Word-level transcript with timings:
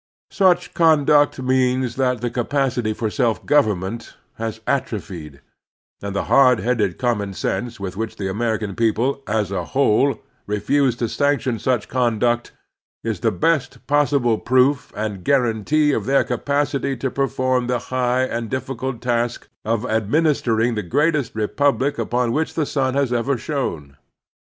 Such 0.31 0.73
conduct 0.73 1.39
means 1.43 1.95
that 1.95 2.21
the 2.21 2.31
capacity 2.31 2.91
for 2.91 3.11
self 3.11 3.45
government 3.45 4.15
has 4.39 4.59
atrophied; 4.65 5.41
and 6.01 6.15
the 6.15 6.23
hard 6.23 6.59
headed 6.59 6.97
common 6.97 7.35
sense 7.35 7.79
with 7.79 7.95
which 7.95 8.15
the 8.15 8.27
American 8.27 8.73
people, 8.75 9.21
as 9.27 9.51
a 9.51 9.63
whole, 9.77 10.19
refuse 10.47 10.95
to 10.95 11.07
sanction 11.07 11.59
such 11.59 11.87
conduct 11.87 12.51
is 13.03 13.19
the 13.19 13.29
best 13.31 13.85
possible 13.85 14.39
proof 14.39 14.91
and 14.95 15.23
guarantee 15.23 15.91
of 15.93 16.07
their 16.07 16.23
capacity 16.23 16.97
to 16.97 17.11
perform 17.11 17.67
the 17.67 17.77
high 17.93 18.23
and 18.23 18.49
difficult 18.49 19.01
task 19.01 19.49
of 19.63 19.85
administering 19.85 20.73
the 20.73 20.81
greatest 20.81 21.35
republic 21.35 21.99
upon 21.99 22.31
which 22.31 22.55
the 22.55 22.65
sun 22.65 22.95
has 22.95 23.13
ever 23.13 23.37
shone. 23.37 23.97